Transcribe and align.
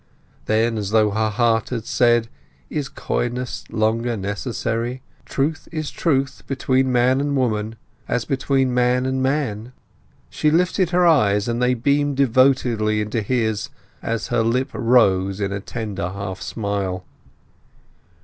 Then, 0.47 0.79
as 0.79 0.89
though 0.89 1.11
her 1.11 1.29
heart 1.29 1.69
had 1.69 1.85
said, 1.85 2.27
"Is 2.71 2.89
coyness 2.89 3.65
longer 3.69 4.17
necessary? 4.17 5.03
Truth 5.25 5.67
is 5.71 5.91
truth 5.91 6.41
between 6.47 6.91
man 6.91 7.21
and 7.21 7.37
woman, 7.37 7.75
as 8.07 8.25
between 8.25 8.73
man 8.73 9.05
and 9.05 9.21
man," 9.21 9.73
she 10.31 10.49
lifted 10.49 10.89
her 10.89 11.05
eyes 11.05 11.47
and 11.47 11.61
they 11.61 11.75
beamed 11.75 12.17
devotedly 12.17 12.99
into 12.99 13.21
his, 13.21 13.69
as 14.01 14.29
her 14.29 14.41
lip 14.41 14.71
rose 14.73 15.39
in 15.39 15.51
a 15.51 15.59
tender 15.59 16.09
half 16.09 16.41
smile. 16.41 17.05